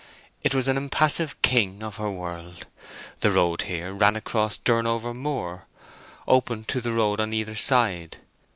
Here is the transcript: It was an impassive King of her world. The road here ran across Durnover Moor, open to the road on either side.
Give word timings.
It 0.43 0.55
was 0.55 0.67
an 0.67 0.77
impassive 0.77 1.39
King 1.43 1.83
of 1.83 1.97
her 1.97 2.09
world. 2.09 2.65
The 3.19 3.29
road 3.29 3.61
here 3.61 3.93
ran 3.93 4.15
across 4.15 4.57
Durnover 4.57 5.13
Moor, 5.13 5.67
open 6.27 6.63
to 6.69 6.81
the 6.81 6.91
road 6.91 7.19
on 7.19 7.33
either 7.33 7.53
side. 7.53 8.17